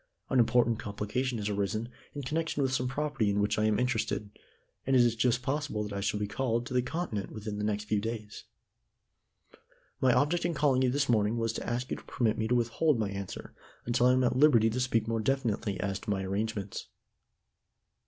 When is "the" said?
6.73-6.81, 7.59-7.63